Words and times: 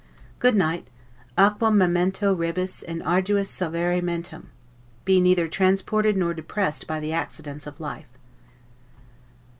Good 0.39 0.55
night: 0.55 0.87
'aquam 1.37 1.77
memento 1.77 2.33
rebus 2.33 2.81
in 2.81 3.01
arduis 3.03 3.45
servare 3.49 4.01
mentem': 4.01 4.47
Be 5.05 5.21
neither 5.21 5.47
transported 5.47 6.17
nor 6.17 6.33
depressed 6.33 6.87
by 6.87 6.99
the 6.99 7.13
accidents 7.13 7.67
of 7.67 7.79
life. 7.79 8.09